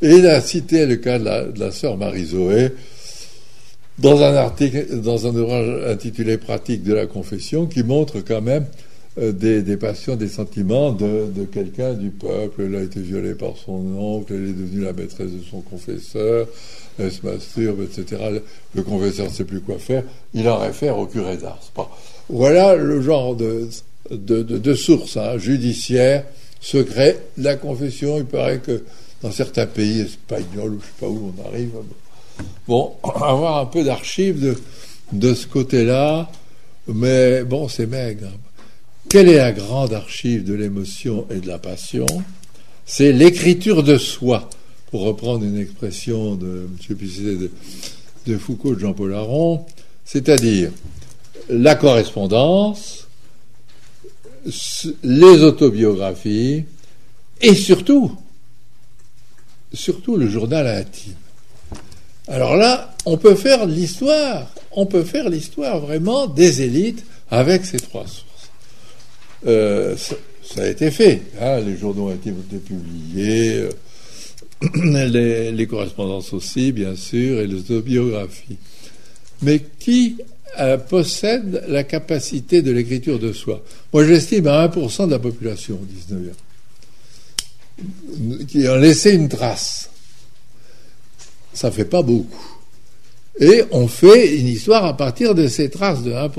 [0.02, 2.72] Et il a cité le cas de la, sœur Marie-Zoé
[4.00, 8.66] dans un article, dans un ouvrage intitulé Pratique de la confession, qui montre quand même
[9.20, 12.64] euh, des, passions, des sentiments de, quelqu'un du peuple.
[12.64, 16.48] Elle a été violée par son oncle, elle est devenue la maîtresse de son confesseur,
[16.98, 18.42] elle se masturbe, etc.
[18.74, 21.62] Le confesseur ne sait plus quoi faire, il en réfère au curé d'Ars.
[22.28, 23.68] Voilà le genre de,
[24.12, 26.26] de, sources hein, judiciaires,
[26.60, 27.20] secrets.
[27.38, 28.84] La confession, il paraît que
[29.22, 31.72] dans certains pays espagnols, ou je ne sais pas où on arrive,
[32.68, 34.56] bon, avoir un peu d'archives de,
[35.12, 36.32] de ce côté-là,
[36.88, 38.30] mais bon, c'est maigre.
[39.10, 42.06] Quelle est la grande archive de l'émotion et de la passion?
[42.86, 44.50] C'est l'écriture de soi,
[44.92, 46.98] pour reprendre une expression de M.
[46.98, 47.52] de,
[48.26, 49.66] de Foucault, de Jean-Paul Aron,
[50.06, 50.72] c'est-à-dire
[51.50, 53.08] la correspondance,
[55.04, 56.66] les autobiographies
[57.42, 58.16] et surtout,
[59.74, 61.14] surtout le journal intime.
[62.28, 67.80] Alors là, on peut faire l'histoire, on peut faire l'histoire vraiment des élites avec ces
[67.80, 68.52] trois sources.
[69.48, 71.22] Euh, ça, a été fait.
[71.42, 73.68] Hein, les journaux ont été, publiés,
[74.66, 78.58] euh, les, correspondances aussi, bien sûr, et les autobiographies.
[79.42, 80.18] Mais qui
[80.60, 85.76] euh, possède la capacité de l'écriture de soi Moi, j'estime à 1% de la population
[85.76, 86.34] au 19e
[88.48, 89.90] qui ont laissé une trace.
[91.54, 92.58] ça fait pas beaucoup.
[93.40, 96.30] Et on fait une histoire à partir de ces traces de 1%.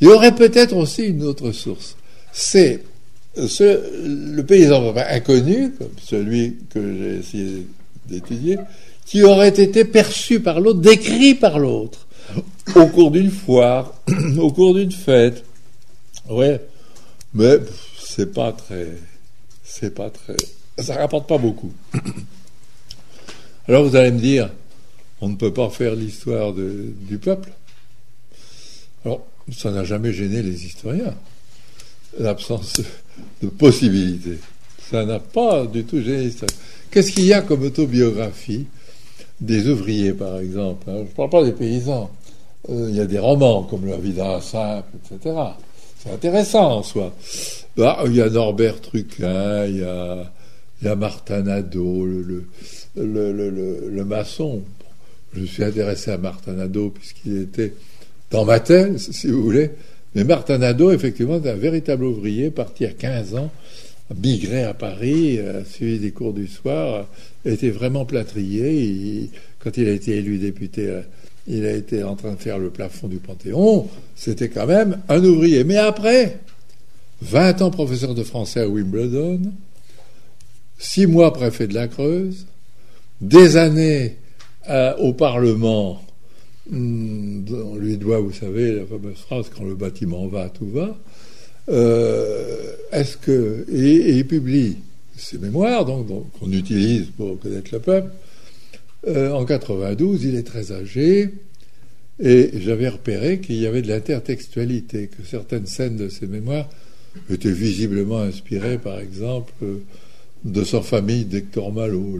[0.00, 1.96] Il y aurait peut-être aussi une autre source.
[2.32, 2.82] C'est
[3.36, 7.66] le paysan inconnu, comme celui que j'ai essayé
[8.08, 8.58] d'étudier,
[9.06, 12.06] qui aurait été perçu par l'autre, décrit par l'autre,
[12.74, 13.94] au cours d'une foire,
[14.38, 15.44] au cours d'une fête.
[16.28, 16.60] Ouais,
[17.34, 17.58] mais
[17.98, 18.88] c'est pas très,
[19.64, 20.36] c'est pas très,
[20.78, 21.72] ça rapporte pas beaucoup.
[23.68, 24.50] Alors vous allez me dire,
[25.20, 27.52] on ne peut pas faire l'histoire du peuple.
[29.04, 31.14] Alors, ça n'a jamais gêné les historiens,
[32.18, 32.80] l'absence
[33.42, 34.38] de possibilités.
[34.90, 36.56] Ça n'a pas du tout gêné les historiens.
[36.90, 38.66] Qu'est-ce qu'il y a comme autobiographie
[39.40, 40.96] des ouvriers, par exemple hein?
[40.96, 42.10] Je ne parle pas des paysans.
[42.68, 45.34] Euh, il y a des romans comme La vie d'un simple, etc.
[45.98, 47.12] C'est intéressant en soi.
[47.76, 50.30] Bah, il y a Norbert Truquin, il y a,
[50.82, 52.44] il Martin Nadeau, le,
[52.96, 54.62] le, le, maçon.
[55.34, 57.74] Je suis intéressé à Martin Nadeau puisqu'il était
[58.30, 59.70] dans ma tête, si vous voulez.
[60.14, 63.50] Mais Martin Nadeau, effectivement, est un véritable ouvrier, parti à 15 ans,
[64.16, 67.06] migré à Paris, a suivi des cours du soir,
[67.44, 69.30] était vraiment plâtrier.
[69.60, 71.02] quand il a été élu député, euh,
[71.50, 73.88] il a été en train de faire le plafond du Panthéon.
[74.14, 75.64] C'était quand même un ouvrier.
[75.64, 76.38] Mais après,
[77.22, 79.40] 20 ans professeur de français à Wimbledon,
[80.78, 82.46] 6 mois préfet de la Creuse,
[83.20, 84.16] des années
[84.68, 86.00] euh, au Parlement,
[86.70, 90.96] hmm, on lui doit, vous savez, la fameuse phrase quand le bâtiment va, tout va.
[91.68, 94.76] Euh, est-ce que et, il publie
[95.16, 96.06] ses mémoires, donc
[96.38, 98.10] qu'on utilise pour connaître le peuple.
[99.06, 101.30] Euh, en 92, il est très âgé,
[102.18, 106.68] et j'avais repéré qu'il y avait de l'intertextualité, que certaines scènes de ses mémoires
[107.30, 109.52] étaient visiblement inspirées, par exemple,
[110.44, 112.18] de sa famille d'Hector Malo,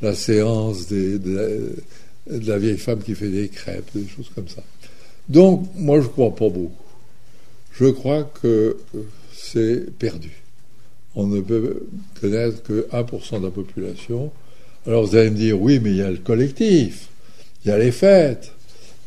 [0.00, 1.76] la, séance de,
[2.26, 4.62] la, vieille femme qui fait des crêpes, des choses comme ça.
[5.28, 6.72] Donc, moi, je crois pas beaucoup.
[7.72, 8.78] Je crois que
[9.34, 10.32] c'est perdu.
[11.14, 11.82] On ne peut
[12.20, 14.32] connaître que 1% de la population.
[14.88, 17.08] Alors, vous allez me dire, oui, mais il y a le collectif,
[17.64, 18.50] il y a les fêtes,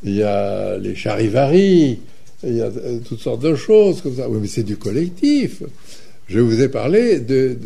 [0.04, 2.00] il y a les charivaris,
[2.44, 2.72] il y a
[3.04, 4.30] toutes sortes de choses comme ça.
[4.30, 5.64] Oui, mais c'est du collectif
[6.32, 7.58] je vous ai parlé de,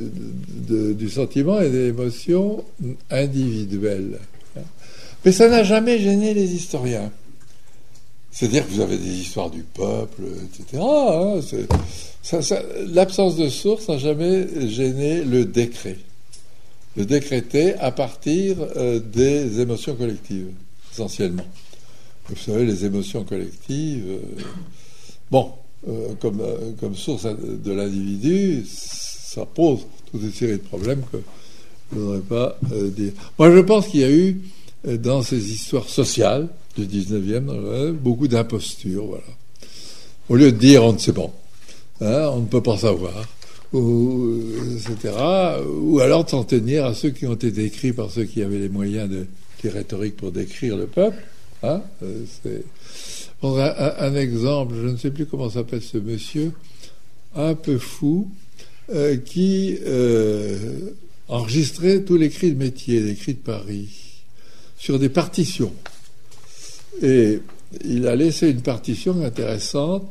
[0.93, 2.63] du sentiment et des émotions
[3.11, 4.19] individuelles.
[5.23, 7.11] Mais ça n'a jamais gêné les historiens.
[8.31, 10.81] C'est-à-dire que vous avez des histoires du peuple, etc.
[10.83, 11.39] Hein,
[12.87, 15.97] l'absence de source n'a jamais gêné le décret.
[16.95, 20.47] Le décréter à partir euh, des émotions collectives,
[20.91, 21.45] essentiellement.
[22.29, 24.05] Vous savez, les émotions collectives.
[24.07, 24.41] Euh,
[25.29, 25.51] bon,
[25.87, 26.41] euh, comme,
[26.79, 31.17] comme source de l'individu, ça pose toute une série de problèmes que
[31.91, 33.11] je ne voudrais pas dire.
[33.37, 34.41] Moi, je pense qu'il y a eu,
[34.99, 39.23] dans ces histoires sociales du 19e, beaucoup d'impostures, voilà.
[40.27, 41.31] Au lieu de dire on ne sait pas,
[42.01, 43.13] hein, on ne peut pas savoir,
[43.73, 44.39] ou,
[44.73, 45.13] etc.,
[45.81, 48.69] ou alors s'en tenir à ceux qui ont été écrits par ceux qui avaient les
[48.69, 49.25] moyens de,
[49.57, 51.23] qui rhétorique pour décrire le peuple.
[51.63, 51.81] Hein,
[52.43, 52.63] c'est
[53.43, 56.51] un, exemple, je ne sais plus comment s'appelle ce monsieur,
[57.35, 58.29] un peu fou,
[58.93, 60.91] euh, qui euh,
[61.27, 63.89] enregistrait tous les cris de métier, les cris de Paris,
[64.77, 65.73] sur des partitions.
[67.01, 67.39] Et
[67.83, 70.09] il a laissé une partition intéressante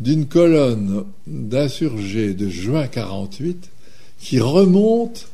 [0.00, 3.70] d'une colonne d'insurgés de juin 48
[4.20, 5.28] qui remonte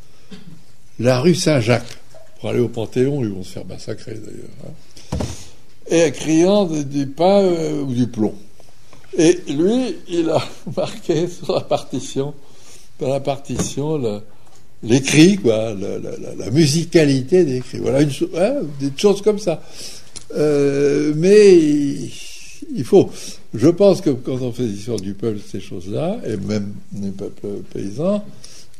[0.98, 1.98] la rue Saint-Jacques.
[2.40, 4.50] Pour aller au Panthéon, ils vont se faire massacrer d'ailleurs.
[4.66, 4.72] Hein
[5.88, 8.34] et criant du pain euh, ou du plomb.
[9.16, 10.42] Et lui, il a
[10.76, 12.34] marqué sur la partition,
[12.98, 14.00] dans la partition,
[15.42, 17.78] quoi, la, musicalité des cris.
[17.78, 19.62] Voilà, une, hein, des choses comme ça.
[20.36, 23.10] Euh, mais il, faut.
[23.54, 27.62] Je pense que quand on fait l'histoire du peuple, ces choses-là, et même des peuples
[27.72, 28.24] paysans,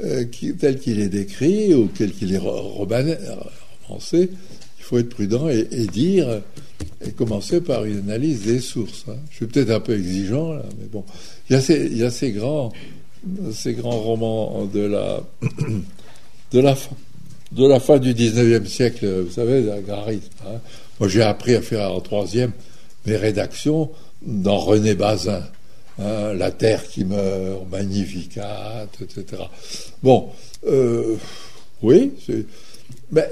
[0.02, 0.24] euh,
[0.58, 4.31] tel qu'il est décrit ou tel qu'il est romancé,
[4.79, 6.42] il faut être prudent et, dire,
[7.06, 9.04] et commencer par une analyse des sources.
[9.08, 9.14] Hein.
[9.31, 11.04] Je suis peut-être un peu exigeant, mais bon.
[11.48, 12.72] Il y a ces, grands,
[13.52, 15.22] ces grands romans de la,
[16.50, 16.96] de la fin,
[17.52, 20.33] de la fin du 19e siècle, vous savez, l'agrarisme.
[20.44, 20.58] Hein.
[20.98, 22.50] Moi, j'ai appris à faire en troisième
[23.06, 23.90] mes rédactions
[24.25, 25.42] dans René Bazin.
[25.98, 29.42] Hein, la terre qui meurt, Magnificat, etc.
[30.02, 30.31] Bon,
[30.66, 31.16] euh,
[31.83, 32.12] oui,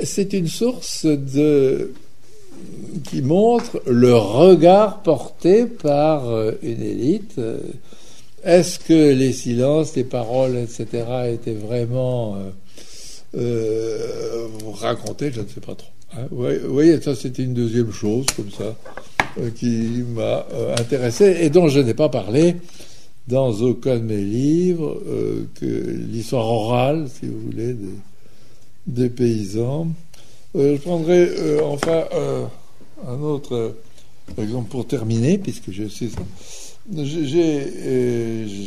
[0.04, 1.92] c'est une source de
[3.08, 7.40] qui montre le regard porté par euh, une élite.
[8.44, 10.86] Est-ce que les silences, les paroles, etc.,
[11.32, 12.36] étaient vraiment
[13.34, 15.88] euh, raconter, je ne sais pas trop.
[16.14, 16.26] Hein.
[16.30, 18.72] Vous voyez, ça c'était une deuxième chose comme ça euh,
[19.54, 22.56] qui m'a euh, intéressé et dont je n'ai pas parlé
[23.28, 25.00] dans aucun de mes livres,
[25.54, 27.94] que l'histoire orale, si vous voulez, des,
[28.88, 29.86] des paysans.
[30.56, 31.30] je prendrai
[31.62, 32.02] enfin
[33.06, 33.76] un autre
[34.38, 36.22] exemple pour terminer, puisque je sais ça.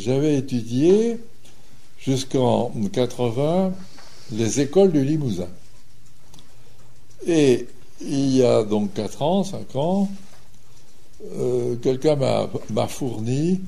[0.04, 1.18] J'avais étudié
[1.98, 3.72] jusqu'en 80
[4.32, 5.48] les écoles du Limousin.
[7.26, 7.66] Et
[8.00, 10.08] il y a donc 4 ans, 5 ans,
[11.24, 13.60] euh, quelqu'un m'a fourni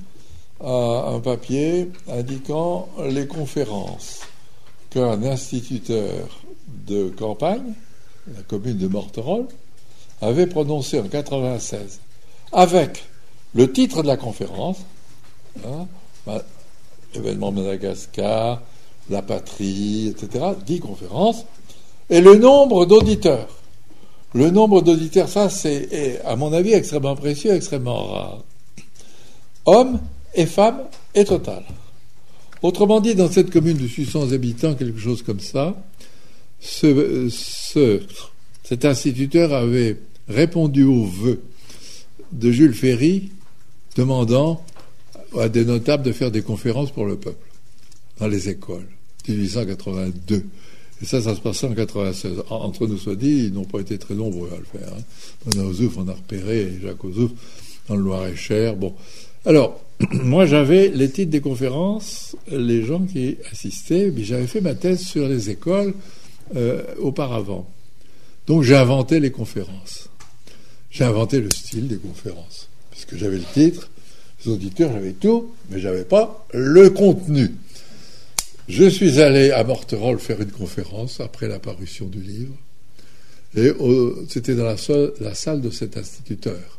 [0.60, 4.20] un papier indiquant les conférences
[4.90, 6.26] qu'un instituteur
[6.86, 7.74] de campagne,
[8.34, 9.46] la commune de Morterolles,
[10.20, 12.00] avait prononcées en 96,
[12.52, 13.04] avec
[13.54, 14.78] le titre de la conférence,
[15.64, 15.86] hein,
[17.14, 18.62] événement Madagascar,
[19.10, 21.44] la patrie, etc., dix conférences,
[22.10, 23.48] et le nombre d'auditeurs.
[24.34, 28.44] Le nombre d'auditeurs, ça, c'est, à mon avis, extrêmement précieux, extrêmement rare.
[29.64, 30.00] Hommes
[30.34, 30.82] et femmes
[31.14, 31.64] et total.
[32.62, 35.76] Autrement dit, dans cette commune de 600 habitants, quelque chose comme ça,
[36.60, 37.30] ce,
[38.64, 39.98] cet instituteur avait
[40.28, 41.40] répondu au vœu
[42.32, 43.30] de Jules Ferry
[43.96, 44.64] demandant
[45.38, 47.46] à des notables de faire des conférences pour le peuple
[48.18, 48.86] dans les écoles.
[49.28, 50.44] 1882.
[51.00, 52.42] Et ça, ça se passait en 96.
[52.50, 54.92] Entre nous soit dit, ils n'ont pas été très nombreux à le faire.
[54.92, 55.60] Hein.
[55.64, 57.30] Ozouf, on a repéré Jacques Ozouf
[57.88, 58.76] dans le Loir-et-Cher.
[58.76, 58.94] Bon.
[59.46, 59.80] Alors,
[60.10, 65.00] moi, j'avais les titres des conférences, les gens qui assistaient, mais j'avais fait ma thèse
[65.00, 65.94] sur les écoles
[66.56, 67.68] euh, auparavant.
[68.46, 70.08] Donc, j'ai inventé les conférences.
[70.90, 72.68] J'ai inventé le style des conférences.
[72.90, 73.88] Puisque j'avais le titre,
[74.44, 77.50] les auditeurs, j'avais tout, mais j'avais pas le contenu.
[78.68, 82.54] Je suis allé à Morterolles faire une conférence après la parution du livre.
[83.56, 83.72] Et
[84.28, 86.78] c'était dans la, salle de cet instituteur,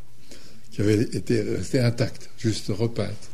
[0.70, 3.30] qui avait été resté intact, juste repeinte.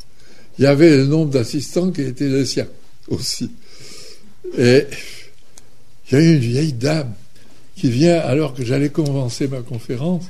[0.59, 2.67] Il y avait le nombre d'assistants qui étaient le sien
[3.09, 3.51] aussi.
[4.57, 4.85] Et
[6.11, 7.13] il y a une vieille dame
[7.77, 10.25] qui vient alors que j'allais commencer ma conférence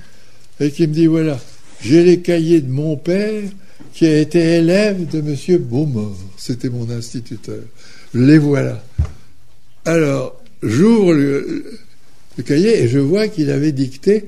[0.59, 1.39] et qui me dit voilà,
[1.81, 3.45] j'ai les cahiers de mon père
[3.95, 5.59] qui a été élève de M.
[5.59, 6.17] Beaumort.
[6.37, 7.63] C'était mon instituteur
[8.17, 8.83] les voilà.
[9.85, 11.65] Alors, j'ouvre le,
[12.45, 14.25] cahier et je vois qu'il avait dicté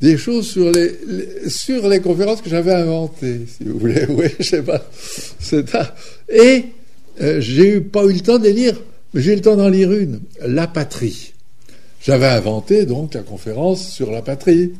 [0.00, 4.06] des choses sur les, conférences que j'avais inventées, si vous voulez.
[4.08, 5.94] Oui, je sais pas.
[6.28, 6.64] Et
[7.20, 8.80] euh, j'ai eu, pas eu le temps de les lire,
[9.14, 10.20] mais j'ai eu le temps d'en lire une.
[10.44, 11.32] La patrie.
[12.02, 14.72] J'avais inventé donc la conférence sur la patrie.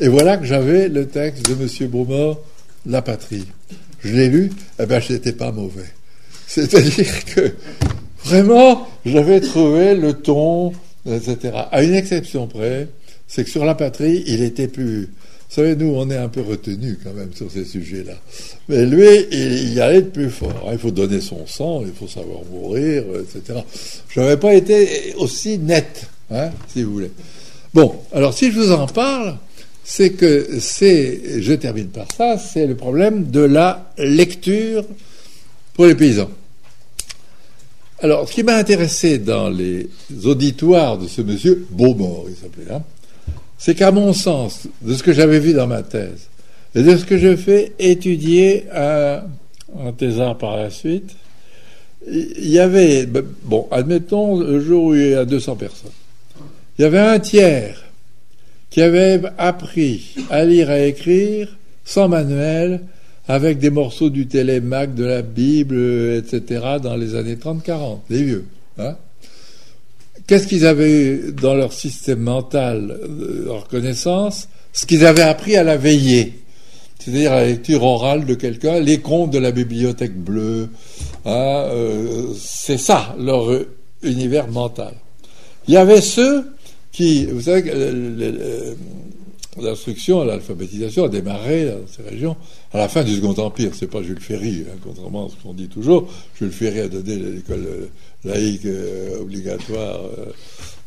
[0.00, 1.90] Et voilà que j'avais le texte de M.
[1.90, 2.42] Beaumort,
[2.86, 3.46] La patrie.
[4.00, 4.50] Je l'ai lu,
[4.80, 5.92] eh ben, je n'étais pas mauvais.
[6.46, 7.52] C'est-à-dire que
[8.24, 10.72] vraiment, j'avais trouvé le ton,
[11.06, 11.52] etc.
[11.70, 12.88] À une exception près,
[13.26, 15.02] c'est que sur la patrie, il était plus.
[15.48, 18.14] Vous savez, nous, on est un peu retenus quand même sur ces sujets-là.
[18.68, 20.68] Mais lui, il y allait de plus fort.
[20.72, 23.60] Il faut donner son sang, il faut savoir mourir, etc.
[24.08, 27.10] Je n'avais pas été aussi net, hein, si vous voulez.
[27.74, 29.36] Bon, alors si je vous en parle,
[29.84, 34.84] c'est que c'est, je termine par ça, c'est le problème de la lecture
[35.74, 36.30] pour les paysans.
[38.00, 39.88] Alors, ce qui m'a intéressé dans les
[40.24, 42.82] auditoires de ce monsieur, Beaumort, il s'appelait là,
[43.58, 46.28] c'est qu'à mon sens, de ce que j'avais vu dans ma thèse,
[46.74, 49.24] et de ce que je fais étudier à,
[49.72, 51.14] en thésard par la suite,
[52.08, 53.06] il y avait,
[53.44, 55.92] bon, admettons, le jour où il y a 200 personnes,
[56.78, 57.84] il y avait un tiers
[58.70, 62.80] qui avait appris à lire et à écrire sans manuel
[63.28, 65.76] avec des morceaux du télémac, de la Bible,
[66.16, 68.44] etc., dans les années 30-40, les vieux.
[68.78, 68.96] Hein
[70.26, 74.48] Qu'est-ce qu'ils avaient dans leur système mental, euh, leur connaissance?
[74.72, 76.42] Ce qu'ils avaient appris à la veillée,
[76.98, 80.68] c'est-à-dire la lecture orale de quelqu'un, les contes de la bibliothèque bleue.
[81.24, 83.50] Hein, euh, c'est ça, leur
[84.02, 84.94] univers mental.
[85.68, 86.44] Il y avait ceux
[86.92, 87.72] qui, vous savez,
[89.60, 92.36] l'instruction, l'alphabétisation a démarré dans ces régions
[92.72, 93.72] à la fin du Second Empire.
[93.74, 96.08] C'est pas Jules Ferry, hein, contrairement à ce qu'on dit toujours.
[96.38, 97.86] Jules Ferry a donné l'école euh,
[98.24, 100.32] laïque euh, obligatoire, euh,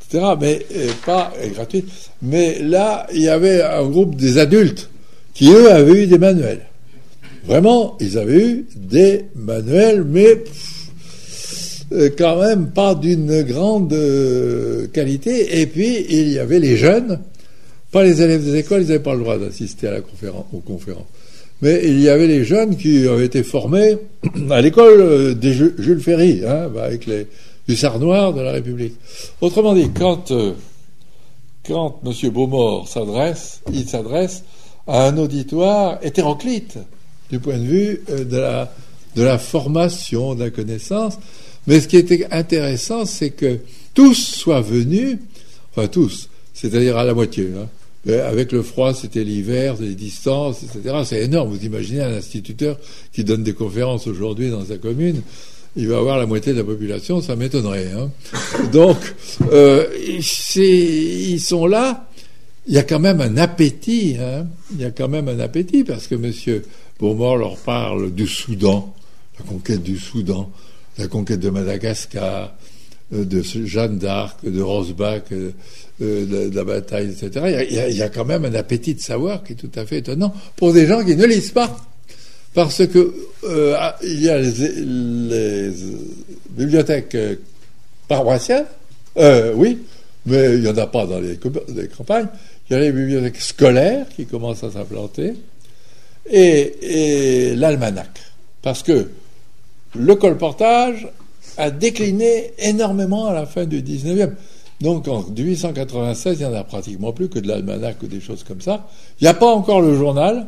[0.07, 0.65] etc., mais
[1.05, 1.87] pas gratuite.
[2.21, 4.89] Mais là, il y avait un groupe des adultes
[5.33, 6.65] qui, eux, avaient eu des manuels.
[7.45, 10.43] Vraiment, ils avaient eu des manuels, mais
[12.17, 13.95] quand même pas d'une grande
[14.91, 15.61] qualité.
[15.61, 17.19] Et puis, il y avait les jeunes
[17.95, 21.07] pas les élèves des écoles, ils n'avaient pas le droit d'assister à conférence, aux conférences.
[21.61, 23.95] Mais il y avait les jeunes qui avaient été formés
[24.49, 27.25] à l'école des Jules Ferry, hein, bah, avec les
[27.69, 28.95] hussard noir de la République.
[29.39, 30.51] Autrement dit, quand, euh,
[31.65, 32.31] quand M.
[32.31, 34.43] Beaumort s'adresse, il s'adresse
[34.87, 36.77] à un auditoire hétéroclite
[37.31, 38.73] du point de vue euh, de la,
[39.15, 41.17] de la formation, de la connaissance.
[41.65, 43.59] Mais ce qui était intéressant, c'est que
[43.93, 45.17] tous soient venus,
[45.71, 47.51] enfin tous, c'est-à-dire à la moitié.
[47.57, 47.69] Hein.
[48.07, 50.97] Avec le froid, c'était l'hiver, les distances, etc.
[51.05, 51.49] C'est énorme.
[51.49, 52.77] Vous imaginez un instituteur
[53.11, 55.21] qui donne des conférences aujourd'hui dans sa commune,
[55.77, 57.91] il va avoir la moitié de la population, ça m'étonnerait.
[57.91, 58.09] Hein.
[58.71, 58.97] Donc,
[59.51, 62.07] euh, ils sont là.
[62.67, 64.15] Il y a quand même un appétit.
[64.19, 64.47] Hein.
[64.71, 66.61] Il y a quand même un appétit parce que M.
[66.99, 68.93] Beaumort leur parle du Soudan,
[69.37, 70.49] la conquête du Soudan,
[70.97, 72.55] la conquête de Madagascar,
[73.11, 75.51] de Jeanne d'Arc, de Rosbach, euh,
[75.99, 77.65] de, la bataille, etc.
[77.69, 80.33] Il y, a, quand même un appétit de savoir qui est tout à fait étonnant
[80.55, 81.75] pour des gens qui ne lisent pas.
[82.53, 85.71] Parce que euh, ah, il y a les,
[86.51, 87.17] bibliothèques
[88.07, 88.65] paroissiales,
[89.55, 89.79] oui,
[90.25, 91.37] mais il n'y en a pas dans les,
[91.87, 92.27] campagnes.
[92.69, 95.33] Il y a les bibliothèques scolaires qui commencent à s'implanter
[96.29, 98.07] et l'almanach.
[98.61, 99.09] Parce que
[99.95, 101.07] le colportage
[101.57, 104.31] a décliné énormément à la fin du 19e.
[104.81, 108.43] Donc en 1896, il n'y en a pratiquement plus que de l'almanach ou des choses
[108.43, 108.87] comme ça.
[109.19, 110.47] Il n'y a pas encore le journal.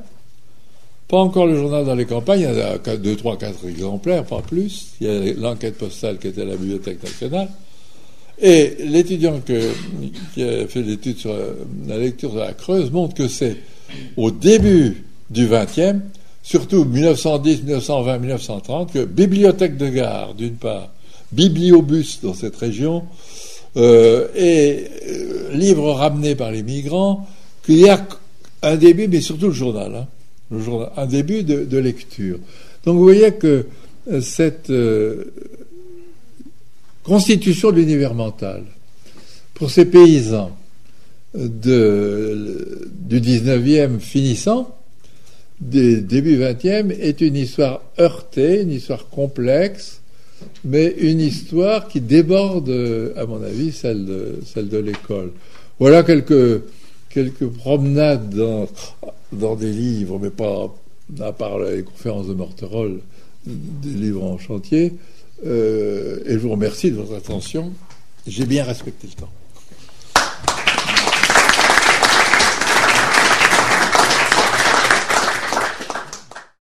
[1.08, 4.26] Pas encore le journal dans les campagnes, il y en a deux, trois, quatre exemplaires,
[4.26, 4.88] pas plus.
[5.00, 7.48] Il y a l'enquête postale qui était à la Bibliothèque nationale.
[8.40, 11.34] Et l'étudiant qui a fait l'étude sur
[11.88, 13.56] la lecture de la Creuse montre que c'est
[14.18, 16.02] au début du 20e
[16.48, 20.90] surtout 1910, 1920, 1930, que bibliothèque de gare, d'une part,
[21.32, 23.04] bibliobus dans cette région,
[23.78, 27.28] euh, et euh, livres ramenés par les migrants,
[27.64, 28.08] qu'il y a
[28.64, 30.08] un début, mais surtout le journal,
[30.52, 32.40] hein, un début de, lecture.
[32.86, 33.68] Donc vous voyez que
[34.10, 34.72] euh, cette
[37.04, 38.64] constitution de l'univers mental,
[39.54, 40.52] pour ces paysans
[41.36, 41.70] du
[43.22, 44.76] 19e finissant,
[45.60, 50.02] début 20e est une histoire heurtée, une histoire complexe,
[50.64, 52.70] mais une histoire qui déborde,
[53.16, 55.32] à mon avis, celle de, celle de l'école.
[55.80, 56.62] Voilà quelques,
[57.10, 58.68] quelques promenades dans,
[59.32, 60.74] dans des livres, mais pas
[61.22, 63.00] à part les conférences de Morterol,
[63.46, 64.94] des livres en chantier.
[65.46, 67.72] Euh, et je vous remercie de votre attention.
[68.26, 69.30] J'ai bien respecté le temps.